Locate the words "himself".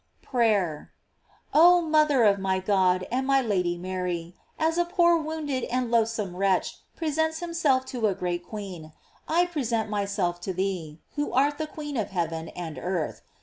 7.37-7.85